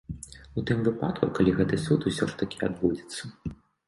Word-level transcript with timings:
У 0.59 0.61
тым 0.69 0.79
выпадку, 0.87 1.29
калі 1.39 1.53
гэты 1.59 1.79
суд 1.83 2.07
усё 2.13 2.23
ж 2.31 2.39
такі 2.39 2.57
адбудзецца. 2.69 3.55